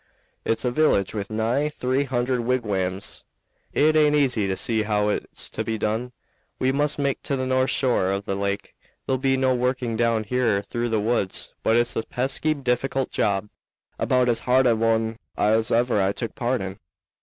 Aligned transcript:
It's 0.43 0.65
a 0.65 0.71
village 0.71 1.13
with 1.13 1.29
nigh 1.29 1.69
three 1.69 2.05
hundred 2.05 2.39
wigwams." 2.39 3.23
"It 3.71 3.95
aint 3.95 4.15
easy 4.15 4.47
to 4.47 4.55
see 4.55 4.81
how 4.81 5.09
it's 5.09 5.47
to 5.51 5.63
be 5.63 5.77
done. 5.77 6.11
We 6.57 6.71
must 6.71 6.97
make 6.97 7.21
to 7.21 7.35
the 7.35 7.45
north 7.45 7.69
shore 7.69 8.09
of 8.09 8.25
the 8.25 8.33
lake. 8.33 8.73
There'll 9.05 9.19
be 9.19 9.37
no 9.37 9.53
working 9.53 9.95
down 9.95 10.23
here 10.23 10.63
through 10.63 10.89
the 10.89 10.99
woods; 10.99 11.53
but 11.61 11.77
it's 11.77 11.95
a 11.95 12.01
pesky 12.01 12.55
difficult 12.55 13.11
job 13.11 13.49
about 13.99 14.27
as 14.27 14.39
hard 14.39 14.65
a 14.65 14.75
one 14.75 15.17
as 15.37 15.71
ever 15.71 16.01
I 16.01 16.13
took 16.13 16.33
part 16.33 16.61
in." 16.61 16.79